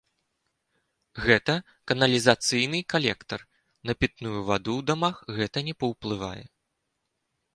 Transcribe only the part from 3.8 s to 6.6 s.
на пітную ваду ў дамах гэта не паўплывае.